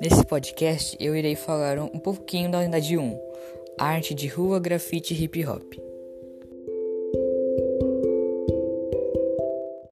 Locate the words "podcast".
0.24-0.96